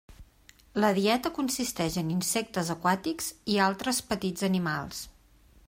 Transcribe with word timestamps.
La 0.83 0.87
dieta 0.99 1.31
consisteix 1.35 1.99
en 2.03 2.09
insectes 2.15 2.71
aquàtics 2.77 3.29
i 3.57 3.61
altres 3.67 4.01
petits 4.15 4.49
animals. 4.49 5.05